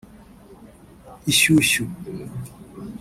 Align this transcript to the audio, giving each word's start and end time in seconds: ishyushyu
ishyushyu 1.31 1.83